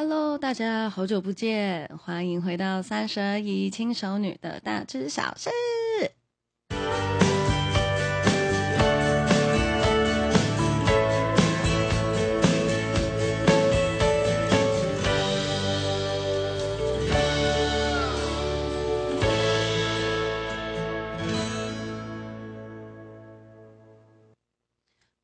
[0.00, 5.50] Hello，大家好久不见，欢迎回到三十而已轻熟女的大知小事。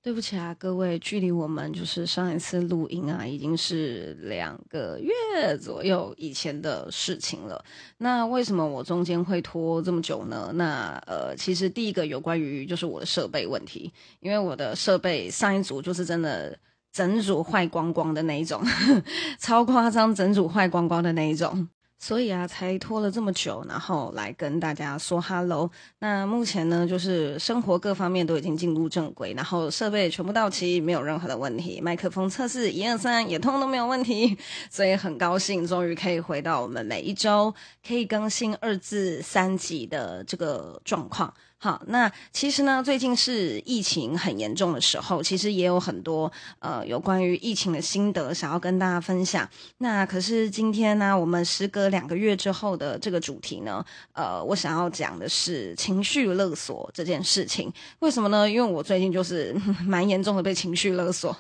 [0.05, 7.65] 对不起啊，各位，距离我们就是上一次录音啊，已经是两个月左右以前的事情了。
[7.97, 10.53] 那为什么我中间会拖这么久呢？
[10.57, 13.91] 那呃，其实第一个有关于就是我的设备问题，
[14.21, 16.55] 因为我的设备上一组就是真的
[16.93, 18.63] 整组坏光光的那一种，
[19.41, 21.67] 超夸张，整组坏光光的那一种。
[22.05, 25.71] 所以啊，才拖了这么久，然后来跟大家说 hello。
[26.01, 31.81] 那目前呢，就是生活各方面都已经进入正轨，然后设备全部到齐，没有任何的问题。
[31.81, 34.37] 麦克风测试一二三也通通都没有问题，
[34.71, 41.33] 所以很高兴，终于可以回到我们每一周可以更新二至三集的这个状况。
[41.65, 49.49] 好，那其实呢，最近是疫情很严重的时候，其实也有很多呃有关于疫情的心得想要跟大家分享。
[49.79, 57.73] 那可是今天呢，我们时隔两个月之后的这个主题呢，呃，我想要讲的是情绪勒索这件事情。
[58.01, 58.47] 为什么呢？
[58.47, 61.35] 因为我最近就是 蛮严重的被情绪勒索，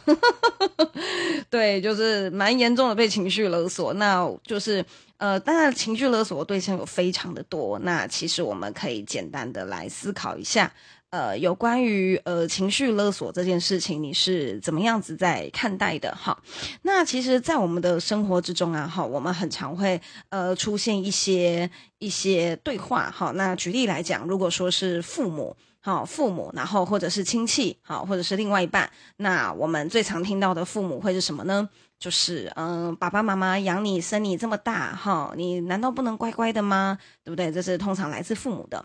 [1.50, 4.82] 对，就是蛮严重的被情绪勒索，那就是。
[5.16, 7.78] 呃，当然，情绪勒索的对象有非常的多。
[7.78, 10.70] 那其实我们可以简单的来思考一下，
[11.10, 16.12] 呃，有关于呃情绪勒索这件事情，你是怎么样子在看待的？
[16.14, 16.36] 哈，
[16.82, 23.30] 那其实，在我们的生活之中啊，哈，我们很常会呃出现一些一些对话，哈。
[23.36, 31.68] 那举例来讲，如果说是父母，好，父母，然后或者是亲戚，好，或者是另外一半，那我们最常听到的父母会是什么呢？
[32.04, 36.98] 就是嗯，爸爸妈妈养你生你这么大哈，你难道不能乖乖的吗？
[37.24, 37.50] 对不对？
[37.50, 38.84] 这是通常来自父母的。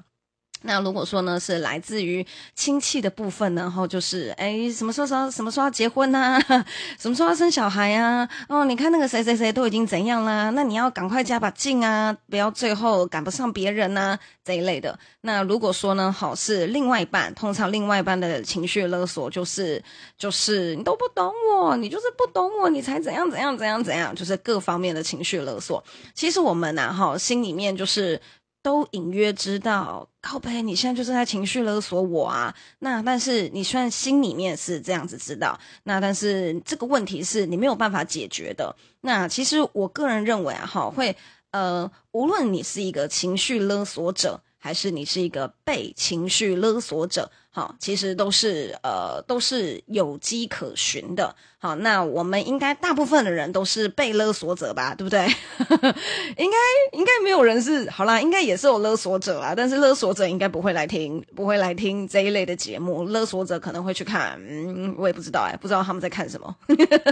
[0.62, 6.66] 那如果说呢，是来自于亲戚的部分，然后就是哎，什么时候说什么时候要结婚呐、啊？
[7.00, 8.28] 什么时候要生小孩啊？
[8.50, 10.50] 哦，你看那个谁谁谁都已经怎样啦？
[10.50, 15.00] 那你要赶快加把劲啊，不要最后赶不上别人呐、啊，这一类的。
[15.22, 19.82] 那如果说呢，好是另外一半，通常另外一半的情绪勒索就是
[20.18, 25.82] 就是你都不懂我，你就是不懂我，你才怎样怎样怎样怎样，就是各方面的情绪勒索。
[26.14, 28.20] 其实我们呐，哈，心里面就是。
[28.62, 32.54] 都隐约知道，靠背，你现在就是在情绪勒索我啊。
[32.80, 38.76] 那但是你虽然心里面是这样子知道，那但是这个问题是你没有办法解决的。
[39.02, 41.16] 那其实我个人认为啊，哈，会
[41.52, 47.32] 呃，无论你是一个情绪勒索者，还是你是一个被情绪勒索者。
[47.52, 51.36] 好，其实都是呃，都是有迹可循的。
[51.58, 55.26] 好，那我们应该大部分的人都是被勒索者吧，对不对？
[56.38, 56.58] 应该
[56.94, 63.04] 应该没有人是好啦，应该也是有勒索者啊，但是勒索者应该不会来听，不会来听这一类的节目。
[63.06, 66.56] 勒索者可能会去看，嗯，我也不知道哎，不知道他们在看什么，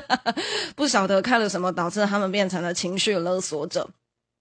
[0.77, 3.89] 不晓得看了什么导致他们变成了情绪勒索者。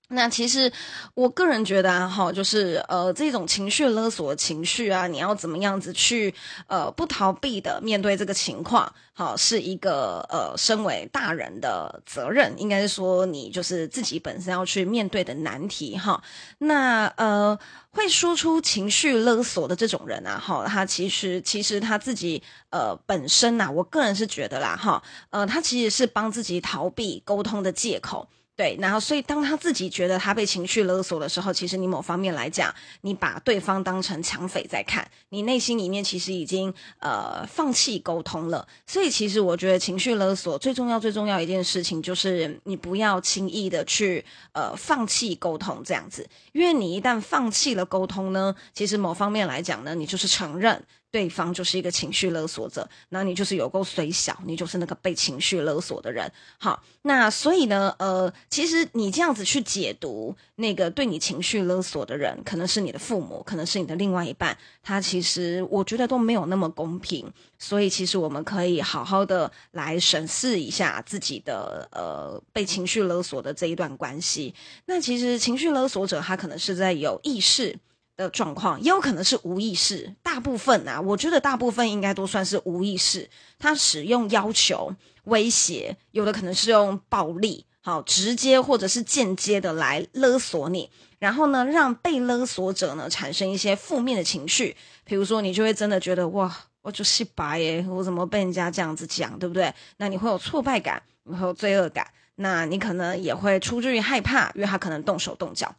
[0.09, 0.73] 那其实，
[1.15, 6.33] 我个人觉得啊，哈，就是呃，这种情绪勒索的情绪啊，你要怎么样子去
[6.69, 16.23] 呃不逃避的面对这个情况，好，是一个呃身为大人的责任，应该是说你就是自己本身要去面对的难题哈。
[16.59, 17.59] 那呃，
[17.91, 22.41] 会说出情绪勒索的这种人啊，哈，他其实其实他自己
[22.71, 28.29] 呃本身呐、啊，我个人是觉得啦，哈，呃，他其实是帮自己逃避沟通的借口。
[28.57, 38.67] 对，然后所以当他自己觉得他被情绪勒索的时候，其实你某方面来讲，你把对方当成抢匪在看，你内心里面其实已经呃放弃沟通了。
[38.87, 50.83] 所以其实我觉得情绪勒索最重要最重要一件事情就是你不要轻易的去呃放弃沟通这样子，因为你一旦放弃了沟通呢，其实某方面来讲呢，你就是承认。
[51.17, 56.31] 对方就是一个情绪勒索者，那你就是有够衰小，你就是那个被情绪勒索的人。
[56.59, 67.33] 好，那所以呢，呃，其实你这样子去解读那个对你情绪勒索的人，可能是你的父母，可能是你的另外一半，他其实我觉得都没有那么公平。
[67.59, 74.55] 所以其实我们可以好好的来审视一下自己的呃被情绪勒索的这一段关系。
[74.85, 77.75] 那其实情绪勒索者他可能是在有意识
[78.17, 80.15] 的状况，也有可能是无意识。
[80.23, 83.29] 大部分啊，我觉得大部分应该都算是无意识。
[83.59, 94.77] 他使用要求、威胁，有的可能是用暴力，好，直接或者是间接的来勒索你，然后呢，让被勒索者呢产生一些负面的情绪。
[95.05, 99.73] 比如说，你就会真的觉得哇，我就是白耶，我怎么被人家这样子讲，对不对？
[99.99, 102.07] 那你会有挫败感，你会有罪恶感。
[102.37, 105.75] 那你可能也会出于害怕，因为他可能动手动脚。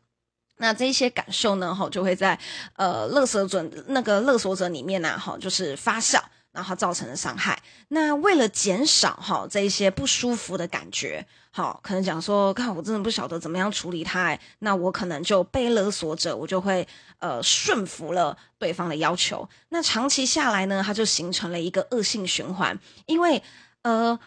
[0.57, 2.37] 那这些感受呢，哈，就会在
[2.75, 6.21] 呃勒索者那个勒索者里面呢，哈，就是发酵。
[6.53, 7.61] 然后造成的伤害。
[7.89, 16.87] 那为了减少哈这一些不舒服的感觉，好，可能讲说，看我真的不晓得怎么样处理他，那我可能就被勒索者，我就会
[17.19, 19.47] 呃顺服了对方的要求。
[19.69, 23.43] 那长期下来呢，它就形成了一个恶性循环，因为
[23.83, 24.17] 呃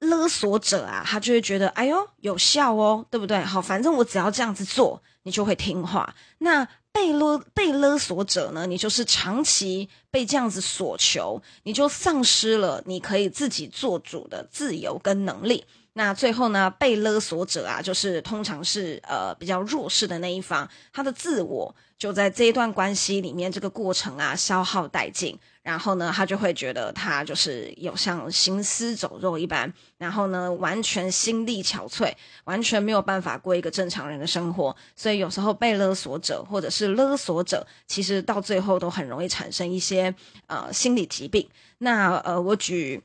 [0.00, 3.40] 勒索者啊，他就会觉得，哎呦有效哦，对不对？
[3.40, 6.14] 好，反正我只要这样子做，你就会听话。
[6.38, 15.64] 那被勒被勒索者呢，你就是长期被这样子索求，你就丧失了你可以自己做主的自由跟能力。
[15.92, 25.36] 那最后呢，被勒索者啊，就是通常是呃比较弱势的那一方，他的自我就在这一段关系里面，这个过程啊消耗殆尽。
[25.68, 32.10] 然后呢，他就会觉得他就是有像行尸走肉一般，然后呢，完全心力憔悴，
[32.44, 34.74] 完全没有办法过一个正常人的生活。
[34.96, 40.14] 所以有时候被勒索者或者是勒索者，其实到最后都很容易产生一些
[40.46, 41.46] 呃心理疾病。
[41.76, 43.02] 那呃，我举。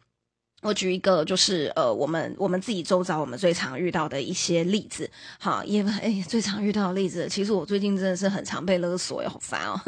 [0.64, 9.80] 我举一个，就是呃，我们我们自己周遭我们最常遇到的一些例子，好，因为哎，最常遇到的例子，其实我最近真的是很常被勒索，也好烦哦。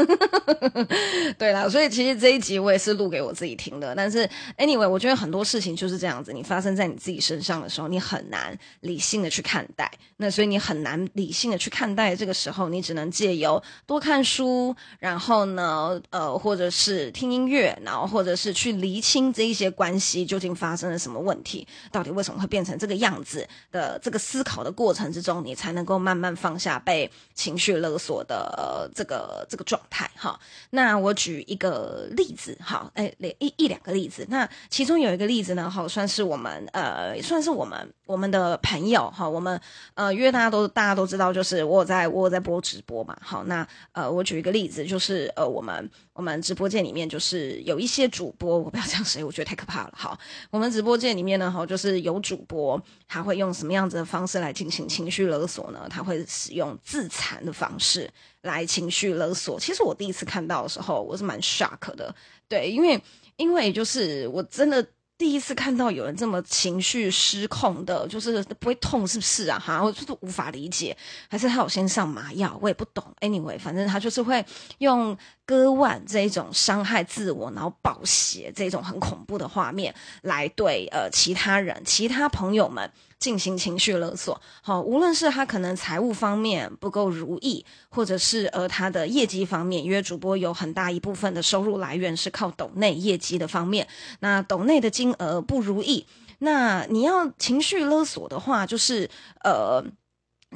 [1.40, 3.96] 对啦，所以其实这一集我也是录给我自己听的。
[3.96, 9.90] 但是 anyway，我觉得很多事情就是这样子，你发生在你自己身上的时候，你很难理性的去看待。
[10.18, 20.65] 那所以你很难理性的去看待，这个时候你只能借由多看书，然后呢，呃，或者是听音乐，然后或者是去厘清这一些关系究竟发。
[20.66, 21.68] 发生了什么问题？
[21.92, 24.00] 到底为什么会变成这个样子的？
[24.02, 30.10] 这个思考的过程之中，你才能够慢慢放下被情绪勒索的、这个这个状态。
[30.16, 30.40] 哈，
[30.72, 34.26] 那我举一个例子，好，哎，一一两个例子。
[34.30, 39.30] 那其中有一个例子呢，好，算是我们呃，算是我们我们的朋友哈。
[39.30, 39.60] 我们
[39.94, 43.16] 呃，因为大家都大家都知道，就是我在我在播直播嘛。
[43.22, 49.94] 好，那呃，我举一个例子，就是呃，我们我们直播间里面就是有一些主播，我不要讲谁，我觉得太可怕了。
[49.96, 50.18] 好，
[50.56, 55.86] 我们直播间里面呢，哈，就是有主播，他会用什么样子的方式来进行情绪勒索呢？
[55.90, 58.10] 他会使用自残的方式
[58.44, 59.60] 来情绪勒索。
[59.60, 62.16] 其实我第一次看到的时候，我是蛮 shock 的，
[62.48, 62.98] 对，因为
[63.36, 64.88] 因为就是我真的。
[65.18, 69.58] 第一次看到有人这么情绪失控的，就是不会痛，是不是啊？
[69.58, 70.96] 哈，我就是无法理解，
[71.30, 73.02] 还是他有先上麻药，我也不懂。
[73.22, 74.46] Anyway，反正他就是会
[74.80, 82.92] 用割腕这一种伤害自我，然后暴血这种很恐怖的画面来对呃其他人、其他朋友们。
[83.26, 93.88] 进行情绪勒索，好，无论是他可能财务方面不够如意，或者是呃他的业绩方面，因为主播有很大一部分的收入来源是靠抖内业绩的方面，
[94.20, 96.06] 那抖内的金额不如意，
[96.38, 99.10] 那你要情绪勒索的话，就是
[99.44, 99.84] 呃。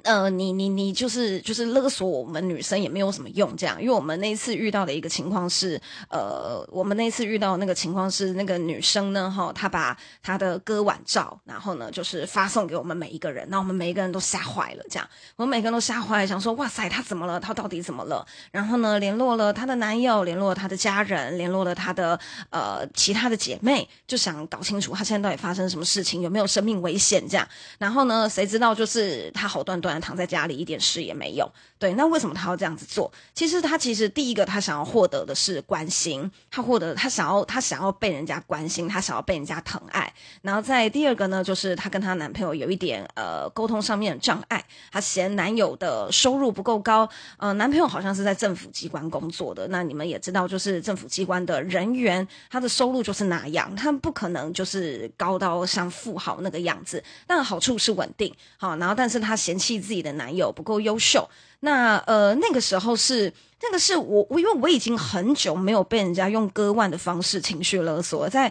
[0.03, 5.79] 呃，你你你就是就是勒索我们女生也没有什么用，这样，因为我们那一次遇到的一个情况是，
[6.09, 17.39] 呃，我们那一次遇到那个情况是，那个女生呢，哈，她把她的割腕照，然后呢，就是发送给我们每一个人，那我们每一个人都吓坏了，这样，我们每个人都吓坏，想说，哇塞，她怎么了？
[17.39, 18.25] 她到底怎么了？
[18.51, 22.19] 然后呢，联络了她的男友，联络了她的家人，联络了她的
[22.51, 27.47] 呃其他的姐妹，就想搞清楚她现在到底发生什么事情，有没有生命危险这样。
[27.77, 29.88] 然后呢，谁知道就是她好端端。
[30.01, 33.11] 躺在家里一点事也没有，对，那为什么他要这样子做？
[33.33, 40.13] 其实他其实第一个他想要获得的是关心，他获得他想要他想要被人家关心，他想要被人家疼爱。
[40.43, 49.65] 然后在第二个呢，就是她跟她男朋友有一点呃沟通上面的障碍，她嫌男友的收入不够高，呃，男朋友好像是在政府机关工作的。
[49.69, 57.01] 那你们也知道，就是政府机关的人员，他的收入就是那样，他不可能就是高到像富豪那个样子。
[57.25, 59.79] 但好处是稳定，好，然后但是她嫌弃。
[59.79, 61.29] 自己的男友不够优秀，
[61.61, 63.33] 那呃那个时候是。
[63.61, 68.49] 那个是我，我因为我已经很久没有被人家用割腕的方式情绪勒索，在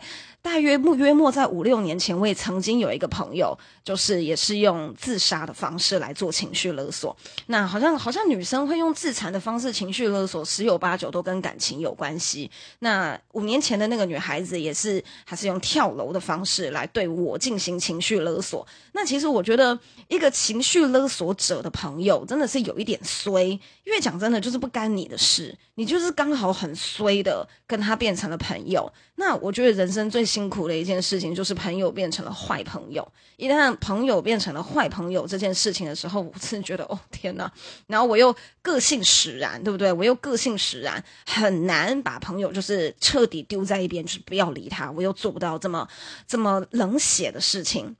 [0.48, 7.14] 大约约约莫在五六年前，我也曾经有一个朋友，就是也是用自杀的方式来做情绪勒索。
[7.48, 12.50] 那好像好像女生会用自残的方式情绪勒索，十有八九都跟感情有关系。
[12.78, 18.66] 那五年前的那个女孩子也是，还是用跳楼的方式来对我进行情绪勒索。
[18.92, 19.78] 那其实我觉得，
[20.08, 23.44] 一个情绪勒索者的朋友真的是有一点衰，
[23.84, 24.88] 因为讲真的，就是不干。
[24.88, 28.90] 你的事，你就是刚好很衰的跟他变成了朋友。
[29.20, 33.06] 那我觉得人生最辛苦的一件事情，就是朋友变成了坏朋友。
[33.36, 37.50] 一旦朋友变成了坏朋友这件事情的时候，我真的觉得哦天哪！
[37.88, 39.92] 然后我又个性使然，对不对？
[39.92, 44.88] 我又个性使然，很难把朋友就是彻底丢在一边，就是不要理他。
[44.92, 45.88] 我又做不到这么
[46.28, 47.96] 这么冷血的事情。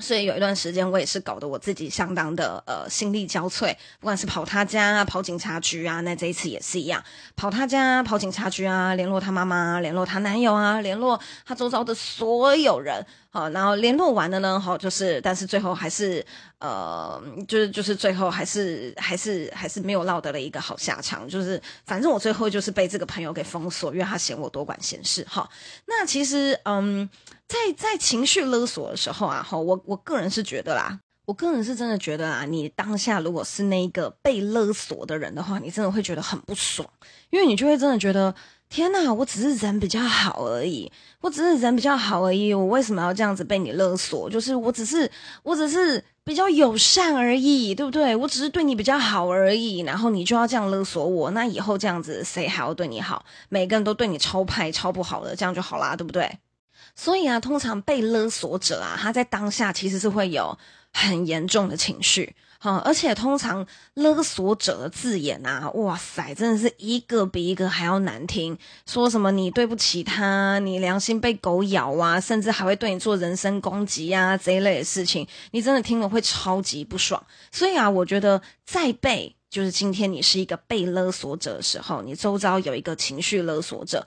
[0.00, 7.02] 所以有一段时间，我也是搞得我自己相当的呃心力交瘁，不管是跑他家啊，跑警察局啊，那这一次也是一样，
[7.36, 16.24] 跑他家，跑警察局啊，联络他妈妈，联络他男友啊，联络他周遭的所有人，好，然后联络完了呢，好，就是，但是最后还是
[16.58, 25.48] 呃，就是就是最后还是还是还是没有落得了一个好下场，就是反正我最后就是被这个朋友给封锁，因为他嫌我多管闲事，哈，
[25.86, 27.08] 那其实嗯。
[27.50, 36.88] 在在情绪勒索的时候啊，哈，我我个人是觉得啦，我个人是真的觉得啊，你当下如果是那个被勒索的人的话，你真的会觉得很不爽，
[37.30, 38.32] 因为你就会真的觉得，
[38.68, 40.92] 天哪，我只是人比较好而已，
[41.22, 44.30] 我只是人比较好而已，我为什么要这样子被你勒索？
[44.30, 45.10] 就是我只是
[45.42, 48.14] 我只是比较友善而已，对不对？
[48.14, 53.24] 我只是对你比较好而已，然后你就要这样勒索我，那以后这样子谁还要对你好？
[53.48, 56.38] 每个人都对你超派超不好的，这样就好啦，对不对？
[56.94, 60.56] 所以啊，通常被勒索者啊，他在当下其实是会有
[60.92, 77.24] 很严重的情绪，哈，而且通常勒索者的字眼啊，哇塞，真的是一个比一个还要难听，说什么你对不起他，你良心被狗咬啊，甚至还会对你做人身攻击啊，这一类的事情，你真的听了会超级不爽。
[77.50, 84.06] 所以啊，我觉得在被就是今天你是一个被勒索者的时候，你周遭有一个情绪勒索者。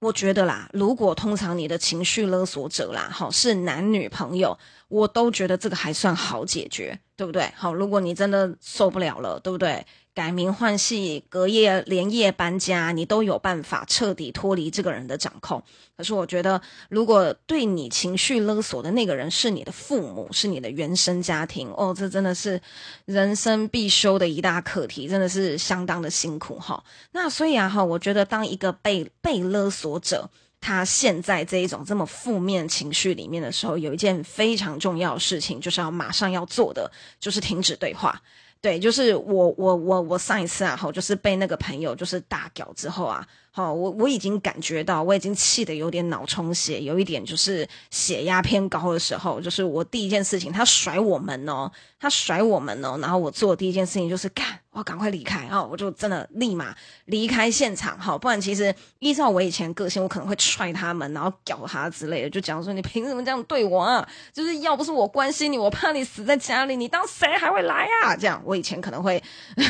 [0.00, 7.52] 我觉得啦，如果通常你的情绪勒索者啦，好，是男女朋友，我都觉得这个还算好解决，对不对？
[7.54, 9.84] 好，如果你真的受不了了，对不对？
[10.14, 15.62] 改名换姓、隔夜连夜搬家，你都有办法彻底脱离这个人的掌控。
[15.98, 22.58] 可是我觉得，如果对你情绪勒索的那个人是你的父母，是你的原生家庭，哦，这真的是
[23.04, 26.82] 人生必修的一大课题，真的是相当的辛苦哈。
[27.12, 38.20] 那所以啊哈，我觉得当一个被被勒索者，他现在这一种这么负面情绪里面的时候，有一件非常重要的事情，就是要马上要做的，就是停止对话。
[38.62, 54.46] 对，就是我我我我上一次啊，好，就是被那个朋友就是大屌之后啊，好，我我已经感觉到我已经气得有点脑充血，有一点就是血压偏高的时候，就是我第一件事情，他甩我们哦，他甩我们哦，然后我做的第一件事情就是干。
[54.72, 55.60] 我赶快离开啊！
[55.62, 56.72] 我就真的立马
[57.06, 64.08] 离开现场，好，不然其实依照我以前个性，我可能会踹他们，然后屌他之类的，就讲说你凭什么这样对我啊？
[64.32, 68.14] 就是要不是我关心你，我怕你死在家里，你当谁还会来啊？
[68.14, 69.20] 这样我以前可能会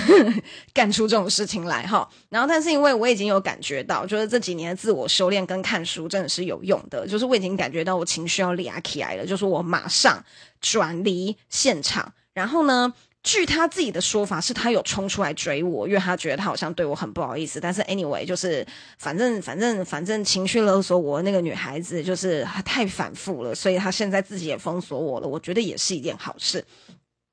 [0.74, 2.06] 干出这种事情来哈。
[2.28, 10.22] 然后，但是因为我已经有感觉到，就是这几年的自我修炼跟看书真的是有用的，就是我已经感觉到我情绪要俩起来了，就是我马上
[10.60, 12.92] 转离现场，然后呢。
[13.22, 17.60] 据他自己的说法，是他有冲出来追我，因为他觉得他好像对我很不好意思。
[17.60, 18.66] 但是 anyway，就是
[18.98, 25.28] 反正反正反正情绪勒索我那个女孩子就是太反复了，所以他现在自己也封锁我了。
[25.28, 26.64] 我觉得也是一件好事。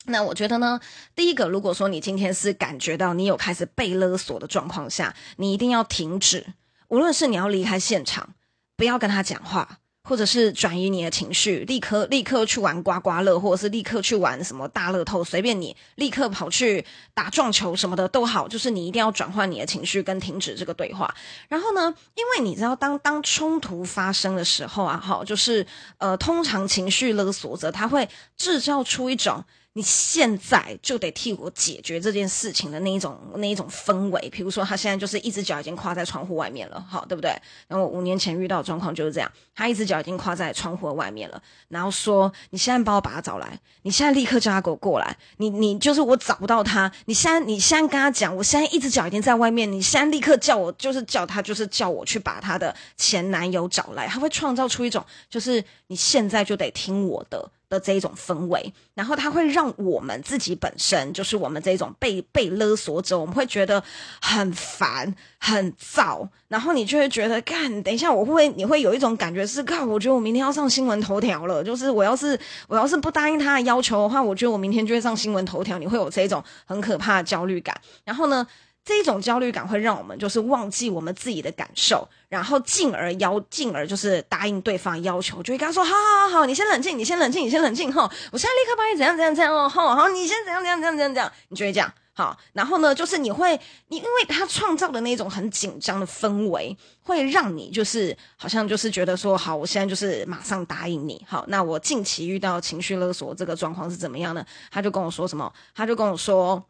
[0.07, 0.79] 那我觉得呢，
[1.15, 6.45] 第一个，如果说你今天是感觉到你有开始被勒索的状况下，你一定要停止，
[6.89, 8.33] 无论是你要离开现场，
[8.75, 9.79] 不要跟他讲话。
[10.07, 21.13] 或者是转移你的情绪，立刻立刻去玩刮刮乐，或者是立刻去玩什么大乐透，随便你，立刻跑去打撞球什么的都好，就是你一定要转换你的情绪跟停止这个对话。
[21.49, 29.43] 然后呢，因为你知道当当冲突发生的时候啊，哈，就是呃，通常情绪勒索者他会制造出一种。
[29.77, 37.29] 你现在就得替我解决这件事情的那一种那一种氛围，比如说他现在就是一只脚已经跨在窗户外面了，好，对不对？
[37.67, 63.83] 然后五年前遇到的状况就是这样，他一只脚已经跨在窗户的外面了，然后说：“你现在帮我把他找来，你现在立刻叫他给我过来，你你就是我找不到他，你现在你现在跟他讲，我现在一只脚已经在外面，你现在立刻叫我，就是叫他，就是叫我去把他的前男友找来，他会创造出一种就是你现在就得听我的。”的这一种氛围，然后它会让我们自己本身就是我们这种被被勒索者，我们会觉得
[64.21, 72.39] 很烦、很躁，然后你就会觉得，干，等一下，我会不会你会有一种感觉是，靠，我觉得我明天要上新闻头条了，就是我要是
[72.69, 78.47] 我要是不答应他的要求的话，我觉得我明天就会上新闻头条，你会有这种很可怕的焦虑感，然后呢，
[78.87, 92.37] 这一种焦虑感会让我们就是忘记我们自己的感受，然后进而要进而就是答应对方要求，就会跟他说：好好好好，你先冷静，你先冷静，你先冷静哈，我现在立刻帮你怎样怎样怎样哦，好好，你先怎样怎样怎样怎样怎样，你就会这样好。
[92.53, 101.43] 然后呢，就是你会你因为他创造的那种很紧张的氛围，会让你就是好像就是觉得说好，我现在就是马上答应你好。
[101.49, 104.45] 那我近期遇到情绪勒索这个状况是怎么样呢？
[104.71, 105.51] 他就跟我说什么？
[105.75, 106.63] 他就跟我说。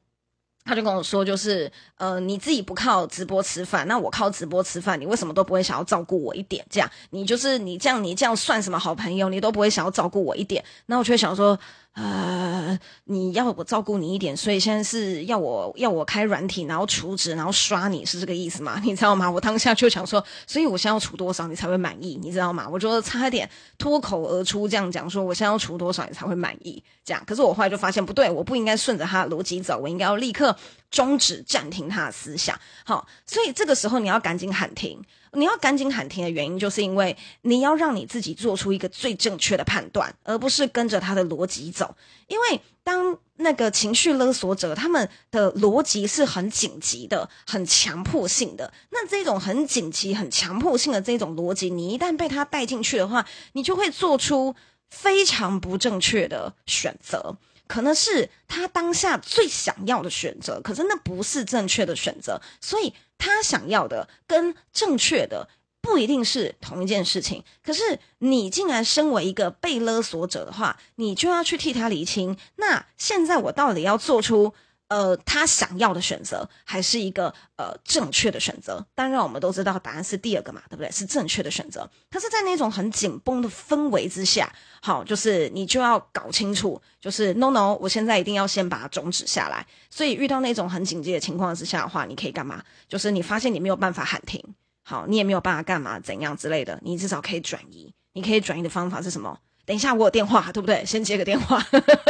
[0.67, 6.63] 他就跟我说，就是呃，你自己不靠直播吃饭，那我靠直播吃饭，你为什么都不会想要照顾我一点？
[6.69, 9.29] 这样，你就是你这样，你这样算什么好朋友？
[9.29, 10.63] 你都不会想要照顾我一点？
[10.87, 11.57] 那我就想说。
[11.99, 18.79] 呃，你要我照顾你一点，所以现在是要我要我开软体，然后储值，然后刷你是这个意思吗？
[18.85, 19.27] 你知道吗？
[19.27, 22.15] 我当下就想说，所以我现在要储多少你才会满意？
[22.21, 22.69] 你知道吗？
[22.71, 23.49] 我觉得差点
[23.79, 26.83] 脱口而出这样讲，说我现在要储多少你才会满意？
[27.03, 30.55] 这样，可是我后来就发现不对，我不应该顺着他的逻辑走，我应该要立刻
[30.91, 32.55] 终止暂停他的思想。
[32.85, 35.01] 好，所以这个时候你要赶紧喊停。
[35.33, 41.95] 你要赶紧喊停的原因，就是因为你要让你自己做出一个最正确的判断，而不是跟着他的逻辑走。
[42.27, 54.55] 因为当那个情绪勒索者他们的逻辑是很紧急的、很强迫性的，那这种很紧急、很强迫性的这种逻辑，你一旦被他带进去的话，你就会做出
[54.89, 57.37] 非常不正确的选择。
[57.67, 65.47] 可能是他当下最想要的选择，可是那不是正确的选择，所以他想要的跟正确的
[65.81, 67.43] 不一定是同一件事情。
[67.63, 72.37] 可是你竟然身为一个被勒索者的话，你就要去替他厘清。
[72.55, 74.53] 那现在我到底要做出？
[74.89, 78.85] 呃，他想要的选择还是一个呃正确的选择。
[78.95, 80.89] 当然，我们都知道答案是第二个嘛，对不对？
[80.91, 81.89] 是正确的选择。
[82.09, 84.49] 可是，在那种很紧绷的氛围之下，
[84.81, 89.65] 好，就是你就要搞清楚，就是 no no，我现在一定要先把它终止下来。
[89.89, 92.63] 所以，遇到那种很紧急的情况之下的话，你可以干嘛？
[92.87, 94.41] 就是你发现你没有办法喊停，
[94.83, 97.93] 好，你也没有办法干嘛怎样之类的，你至少可以转移。
[98.13, 99.37] 你可以转移的方法是什么？
[99.67, 100.81] 等一下，我有电话，对不对？
[100.85, 101.61] 先接个电话，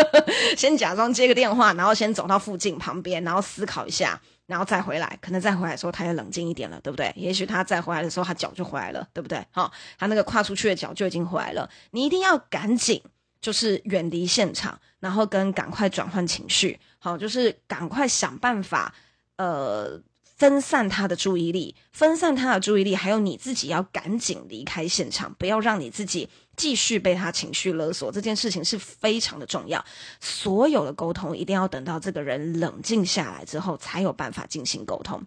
[0.55, 5.17] 先假装接个电话，然后先走到附近旁边，然后思考一下，然后再回来。
[5.19, 7.11] 可能再回来的时候，他也冷静一点了，对不对？
[7.15, 9.43] 也许他再回来的时候，他脚就回来了，对不对？
[9.49, 11.67] 好，他那个跨出去的脚就已经回来了。
[11.89, 13.01] 你一定要赶紧，
[13.41, 18.93] 就是远离现场，然后跟赶快转换情绪，好，就是赶快想办法，
[19.37, 19.99] 呃。
[20.38, 28.12] 分散他的注意力，分散他的注意力，还有你自己要赶紧离开现场，不要让你自己继续被他情绪勒索。
[28.12, 29.84] 这件事情是非常的重要。
[30.22, 35.24] 所有的沟通一定要等到这个人冷静下来之后，才有办法进行沟通。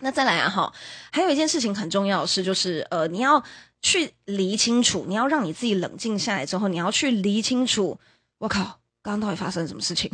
[0.00, 0.72] 那再来啊，哈，
[1.12, 3.44] 还有一件事情很重要的是，就是呃，你要
[3.82, 8.00] 去理清楚，你要让你自己冷静下来之后，你要去理清楚。
[8.38, 8.80] 我靠！
[9.02, 10.10] 刚刚到底发生了什么事情？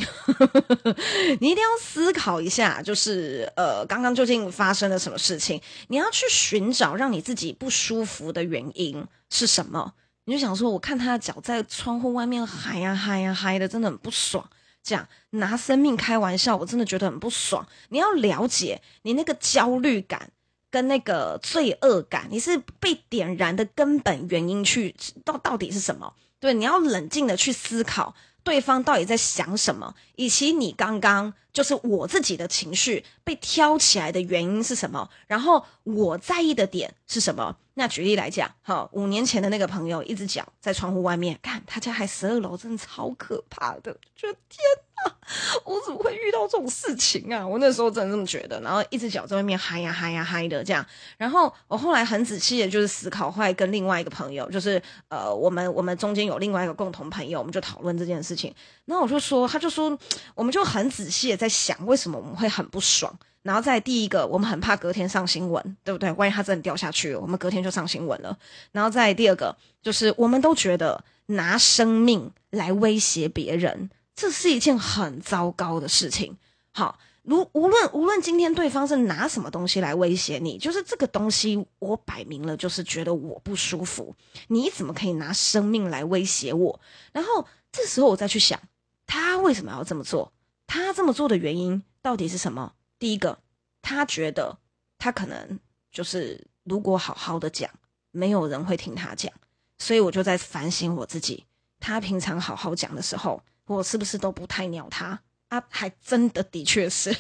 [1.41, 5.61] 你一定要思考一下，就是呃，刚刚究竟发生了什么事情？
[5.89, 9.95] 你要去寻找让你自己不舒服的原因是什么？
[10.27, 14.49] 你就想说，我看他的脚在窗户外面嗨呀嗨呀嗨的，真的很不爽。
[14.83, 17.67] 这样拿生命开玩笑，我真的觉得很不爽。
[17.89, 20.31] 你要了解你那个焦虑感
[20.71, 24.95] 跟那个罪恶感，你是被点燃的根本原因去
[25.25, 26.15] 到到底是什么？
[26.39, 28.15] 对，你要冷静的去思考。
[28.47, 29.93] 对方到底在想什么？
[30.15, 35.11] 以及你刚刚就是我自己的情绪被挑起来的原因是什么？
[35.27, 37.57] 然后我在意的点是什么？
[37.75, 44.61] 那举例来讲，哈，五年前的那个朋友，一只脚在窗户外面，看他家还十二楼，真的超可怕的，这天，
[45.65, 47.47] 我怎么会遇到这种事情啊？
[47.47, 50.85] 我那时候真的这么觉得，然后一只脚在外面嗨呀嗨呀嗨的这样，
[51.17, 58.55] 然后我后来很仔细的就是思考，后来跟另外一个朋友，就是呃，我们我们中间有另外一个共同朋友，我们就讨论这件事情，
[58.85, 59.99] 然后我就说，他就说，
[60.35, 63.17] 我们就很仔细的在想，为什么我们会很不爽。
[63.43, 66.11] 然后再第一个，我们很怕隔天上新闻，对不对？
[66.15, 68.37] 万一他真的掉下去了，我们隔天就上新闻了。
[68.73, 76.37] 然后再第二个，就是我们都觉得拿生命来威胁别人，这是一件很糟糕的事情。
[76.73, 84.17] 好，如无论无论今天对方是拿什么东西来威胁你，就是这个东西我摆明了就是觉得我不舒服，
[84.49, 86.81] 你怎么可以拿生命来威胁我？
[87.13, 88.61] 然后这时候我再去想，
[89.07, 90.33] 他为什么要这么做？
[90.67, 92.73] 他这么做的原因到底是什么？
[92.99, 93.39] 第一个，
[93.83, 94.59] 他觉得
[94.99, 95.61] 他可能
[95.93, 97.71] 就是如果好好的讲，
[98.11, 99.31] 没有人会听他讲，
[99.79, 101.45] 所以我就在反省我自己。
[101.79, 105.21] 他平常好好讲的时候，我是不是都不太鸟他？
[105.49, 107.17] 啊，还真的的确是，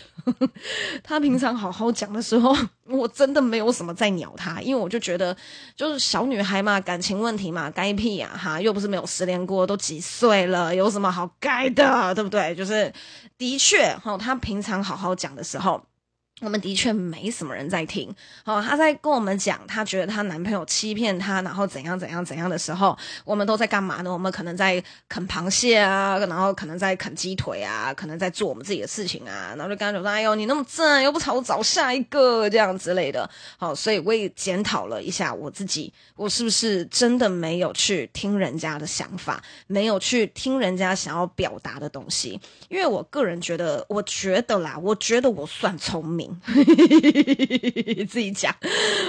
[1.01, 5.37] 他平常好好讲的时候，我真的没有什么在鸟他，因为我就觉得
[5.77, 12.53] 就是小女孩嘛，感情问题嘛，该屁呀哈，又不是没有失恋过，都几岁了，有什么好该的，对不对？
[12.57, 12.93] 就是
[13.39, 15.81] 的确哈，他平常好好讲的时候，
[16.43, 24.13] 我们的确没什么人在听，哦，她在跟我们讲，她觉得她男朋友欺骗她，然后怎样怎样怎样的时候，我们都在干嘛呢？
[24.13, 42.39] 我们可能在啃螃蟹啊，然后可能在啃鸡腿啊，可能在做我们自己的事情啊，然后就跟她说：“哎呦，你那么正，又不朝我找下一个这样之类的。”好，所以我也检讨了一下我自己，我是不是真的没有去听人家的想法，没有去听人家想要表达的东西？
[42.69, 46.26] 因为我个人觉得，我觉得啦，我觉得我算聪明。
[48.09, 48.55] 自己讲，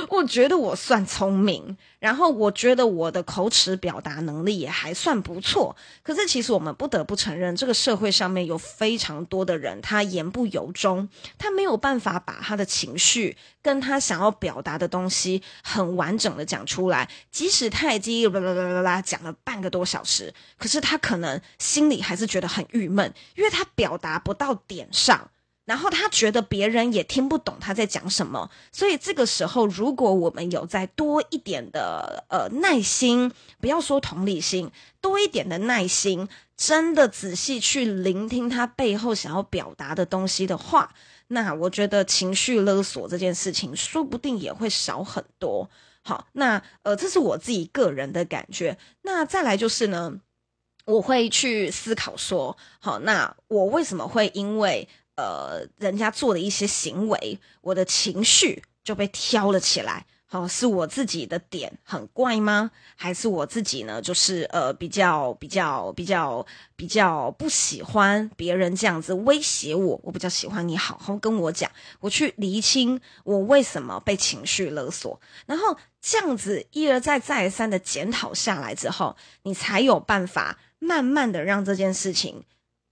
[0.10, 5.76] 我觉得我算聪明，然后我觉得我的口齿表达能力也还算不错。
[6.04, 17.10] 可是其实我们不得不承认，这个社会上面有非常多的人，他言不由衷，他没有办法把他的情绪跟他想要表达的东西很完整的讲出来。
[17.32, 25.30] 即使他已经啦啦啦啦啦讲了半个多小时，可是他可能心里还是觉得很郁闷，因为他表达不到点上。
[25.68, 40.96] 然后他觉得别人也听不懂他在讲什么，所以这个时候，如果我们有再多一点的呃耐心，不要说同理心，多一点的耐心，真的仔细去聆听他背后想要表达的东西的话，
[41.28, 45.70] 那我觉得情绪勒索这件事情说不定也会少很多。
[46.02, 48.78] 好，那呃，这是我自己个人的感觉。
[49.02, 50.22] 那再来就是呢，
[50.86, 60.06] 我会去思考说，好，那我为什么会因为呃，人家做的一些行为，我的情绪就被挑了起来。
[60.30, 62.70] 好，是我自己的点很怪吗？
[62.98, 64.02] 还是我自己呢？
[64.02, 70.00] 就是呃，比较比较比较比较不喜欢别人这样子威胁我。
[70.04, 75.18] 我比较喜欢你好好跟我讲，我去厘清我为什么被情绪勒索。
[75.46, 82.44] 然后这样子一而再再而三的检讨下来之后，你才有办法慢慢的让这件事情。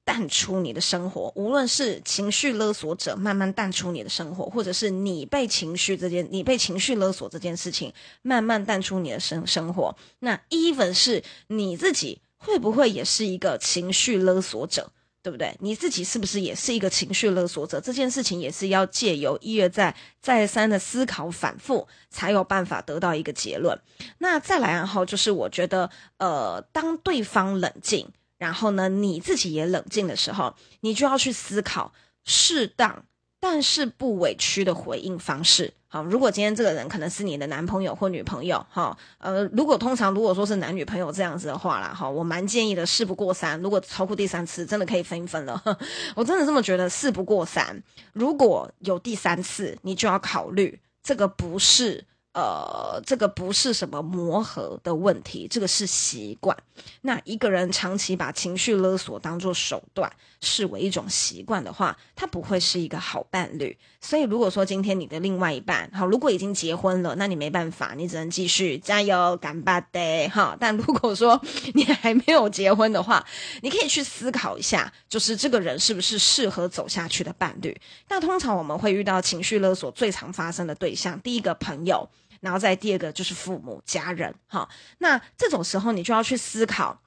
[0.05, 7.91] 淡出你的生活，无论是情绪勒索者慢慢淡出你的生活，或者是你被情绪这件，你被情绪勒索这件事情
[8.21, 14.91] 慢慢淡出你的生生活，那 even 是你自己会不会也是一个情绪勒索者，
[15.23, 15.57] 对不对？
[15.59, 17.81] 你自己是不是也是一个情绪勒索者？
[17.81, 23.79] 这件事情也是要借由一而再、再三的思考、反复，才有办法得到一个结论。
[24.19, 25.89] 那再来然后就是我觉得，
[26.19, 28.07] 呃，当对方冷静。
[28.37, 31.93] 然后呢，你自己也冷静的时候，你就要去思考
[32.23, 33.05] 适当
[33.39, 35.73] 但是不委屈的回应方式。
[35.87, 45.61] 好，如果今天这个人可能是你的男朋友或女朋友，哈，呃，如果通常如果说是男女朋友这样子的话啦，哈，我蛮建议的，事不过三，如果超过第三次，真的可以分一分了。
[46.15, 52.03] 我真的这么觉得，事不过三，如果有第三次，你就要考虑这个不是。
[52.35, 56.55] 呃，这个不是什么磨合的问题，这个是习惯。
[57.03, 63.77] 那一个人长期把情绪勒索当做手段，视为一种习惯的话，他不会是一个好伴侣。
[64.01, 70.57] 所以，如果说今天你的另外一半，好，如果已经结婚了，那你没办法，你只能继续加油干巴的哈。
[70.59, 71.41] 但如果说
[71.73, 73.25] 你还没有结婚的话，
[73.61, 77.79] 你可以去思考一下，就是这个人是不是适合走下去的伴侣。
[78.09, 82.09] 那通常我们会遇到情绪勒索最常发生的对象，第一个朋友。
[82.45, 87.01] 然后再第二个就是父母家人，哈，那这种时候你就要去思考，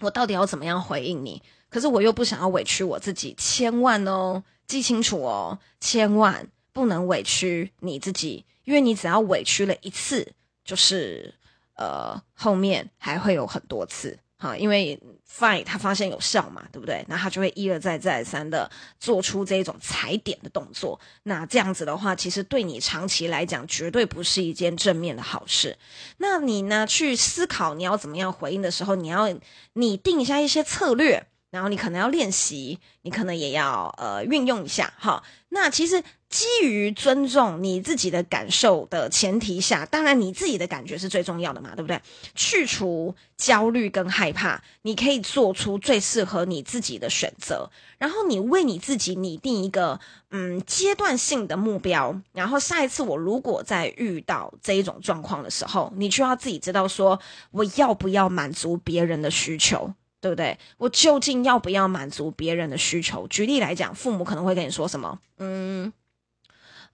[0.00, 1.40] 我到底要怎么样回应你？
[1.70, 10.32] 可是我又不想要委屈我自己，千万哦，记清楚哦，千万不能委屈你自己，因为你只要委屈了一次，
[10.64, 11.32] 就是
[11.76, 14.18] 呃，后面还会有很多次。
[14.42, 15.00] 好，因为
[15.32, 17.04] fine 他发现有效嘛，对不对？
[17.06, 20.98] 那他就会一而再再而三的做出这种踩点的动作。
[21.22, 25.78] 那这样子的话，其实对你长期来讲绝对不是一件正面的好事。
[26.16, 29.32] 那你呢，去思考你要怎么样回应的时候，你要
[29.74, 31.24] 拟定一下一些策略。
[31.52, 35.22] 然后你可能要练习，你可能也要呃运用一下哈。
[35.50, 42.00] 那其实基于尊重你自己的感受的前提下，当然你自己的感觉是最重要的嘛，对不对？
[42.34, 47.70] 去除焦虑跟害怕，你可以做出最适合你自己的选择。
[47.98, 52.18] 然后你为你自己拟定一个嗯阶段性的目标。
[52.32, 59.92] 然后下一次我如果再遇到这一种状况的时候，你就要自己知道说我要不要满足别人的需求。
[60.22, 60.56] 对不对？
[60.78, 63.26] 我究竟要不要满足别人的需求？
[63.26, 65.18] 举例来讲，父母可能会跟你说什么？
[65.38, 65.92] 嗯。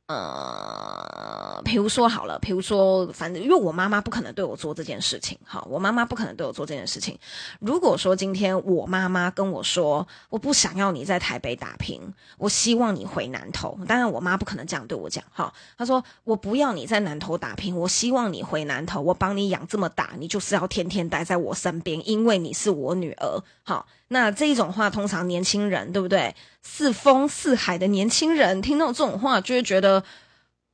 [0.09, 7.19] 呃，比如说好了，比如说，反正因为我妈妈不可能对我做这件事情，哈，我妈妈不可能对我做这件事情。
[7.61, 12.01] 如果说今天我妈妈跟我说，我不想要你在台北打拼，
[12.39, 13.79] 我希望你回南投。
[13.87, 15.53] 当然，我妈不可能这样对我讲，哈。
[15.77, 23.87] 她说我不要你在南投打拼，我希望你回南投，我帮你养这么大，你就是要天天待在我身边，因为你是我女儿，好。
[24.09, 26.35] 那这一种话，通常年轻人对不对？
[26.63, 30.03] 似风似海的年轻人听到这种话，就会觉得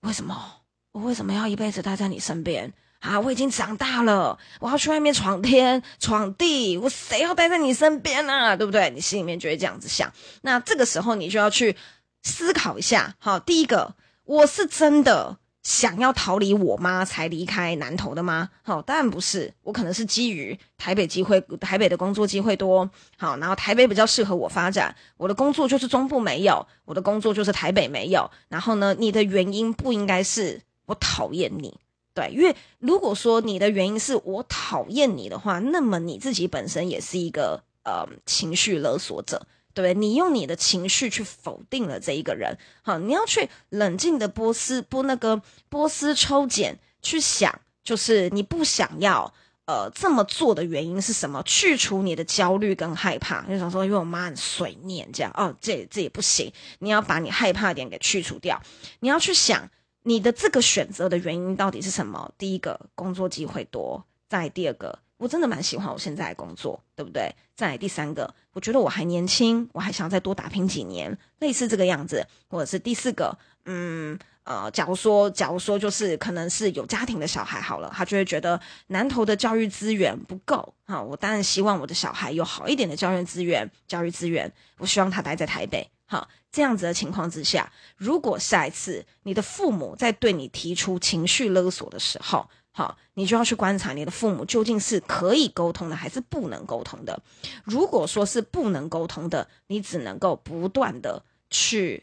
[0.01, 0.61] 为什么
[0.93, 3.19] 我为什么要一辈子待在你身边啊？
[3.19, 8.55] 我已经长大了，我要去外面闯天闯地，我谁要待在你身边啊？
[8.57, 8.91] 对不对？
[8.91, 10.13] 你心里面就会这样子想。
[10.43, 11.77] 那这个时候你就要去
[12.23, 13.17] 思考一下。
[13.19, 15.39] 好，第一个，我是真的。
[15.65, 18.51] 想要逃离我妈才离开南投的吗？
[18.63, 31.75] 好，当然不是，我可能是基于台北机会，台北的工作机会多，好，然后台北比较适合我发展，我的工作就是中部没有，我的工作就是台北没有，然后呢，你的原因不应该是我讨厌你，
[32.13, 39.47] 对，因为如果说你的原因是我讨厌你的话，那么你自己本身也是一个呃情绪勒索者。
[39.75, 49.35] 对，你用你的情绪去否定了这一个人，好，你要去冷静的波斯波那个波斯抽检去想，就是你不想要
[49.67, 51.43] 呃这么做的原因是什么？
[51.43, 58.63] 去除你的焦虑跟害怕，就想说因为我妈很随念这样，哦，这这也不行，你要把你害怕点给去除掉，
[59.01, 59.69] 你要去想
[60.05, 62.33] 你的这个选择的原因到底是什么？
[62.39, 65.01] 第一个工作机会多，再第二个。
[65.25, 67.35] 我真的蛮喜欢我现在的工作，对不对？
[67.57, 73.35] 再来第三个，我觉得我还年轻，我还想再多打拼几年，类似这个样子，或者是第四个，
[73.65, 97.23] 嗯呃，假如说，假如说就是可能是有家庭的小孩好了，他就会觉得南投的教育资源不够哈，我当然希望我的小孩有好一点的教育资源，教育资源，我希望他待在台北，好，这样子的情况之下，如果下一次你的父母在对你提出情绪勒索的时候，好，你就要去观察你的父母究竟是可以沟通的还是不能沟通的。
[97.63, 102.03] 如果说是不能沟通的，你只能够不断的去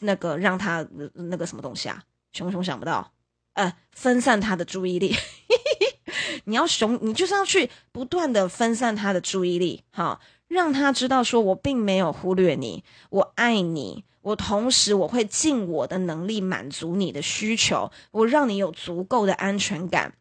[0.00, 3.12] 那个让他那个什么东西啊，熊熊想不到，
[3.54, 5.16] 呃，分散他的注意力。
[6.44, 14.04] 你要熊，你就是要去不断的分散他的注意力，好，让他知道说我并没有忽略你，我爱你。
[14.26, 20.14] 我同时我会尽我的能力满足你的需求，我让你有足够的安全感。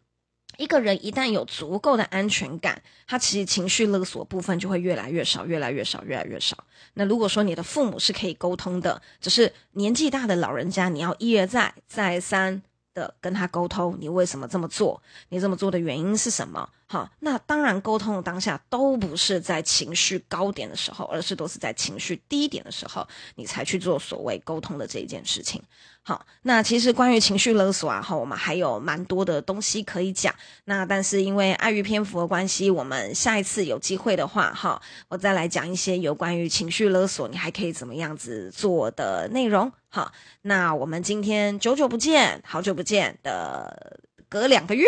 [0.57, 6.55] 一个人一旦有足够的安全感，他其实情绪勒索部分就会越来越少，越来越少，越来越少。
[6.93, 12.61] 那如果说你的父母是可以沟通的，只是年纪大的老人家，你要一而再，再三。
[12.95, 14.99] 的跟他沟通，你为什么这么做？
[15.29, 16.67] 你这么做的原因是什么？
[16.87, 23.05] 好，那当然，沟通的当下都不是在情绪高点的时候，而是都是在情绪低点的时候，
[23.35, 25.61] 你才去做所谓沟通的这一件事情。
[26.03, 30.33] 好，那其实关于情绪勒索啊，哈，我们还有蛮多的东西可以讲。
[30.65, 34.79] 那但是因为碍于篇幅的关系，我们下一次有机会的话，哈，
[35.09, 39.71] 我再来讲一些有关于情绪勒索，你还可以怎么样子做的内容。
[39.95, 44.85] 好，那我们今天久久不见，好久不见的隔两个月，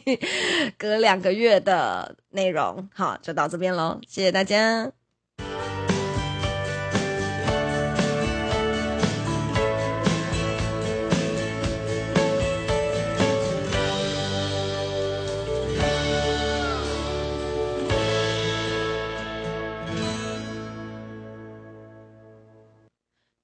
[0.78, 5.01] 隔两个月的内容，好，就到这边喽，谢谢大家。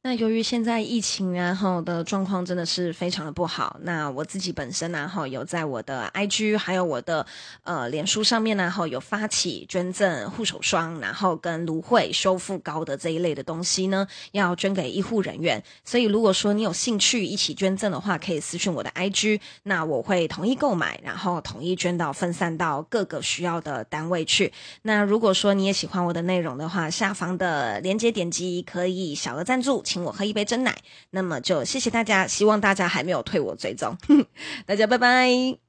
[0.08, 7.26] 那由于现在疫情然后的状况真的是非常的不好，那我自己本身然后有在我的 IG 还有我的
[7.62, 15.62] 呃脸书上面然后有发起捐赠护手霜，然后跟芦荟修复膏的这一类的东西呢，要捐给医护人员。
[15.84, 24.50] 所以如果说你有兴趣一起捐赠的话，可以私讯我的 IG，那我会统一购买，然后统一捐到分散到各个需要的单位去。
[24.80, 29.97] 那如果说你也喜欢我的内容的话，下方的链接点击可以小额赞助，请。
[30.02, 30.76] 我喝一杯真奶，
[31.10, 33.96] 那么就谢谢大家，希望大家还没有退我追踪，
[34.66, 35.67] 大家拜拜。